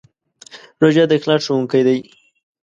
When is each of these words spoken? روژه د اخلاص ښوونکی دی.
روژه 0.81 1.03
د 1.09 1.11
اخلاص 1.17 1.41
ښوونکی 1.47 1.81
دی. 1.87 1.97